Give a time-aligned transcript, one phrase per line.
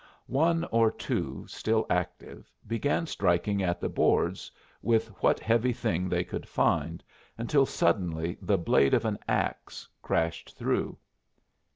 [0.25, 4.49] One or two, still active, began striking at the boards
[4.81, 7.03] with what heavy thing they could find,
[7.37, 10.97] until suddenly the blade of an axe crashed through.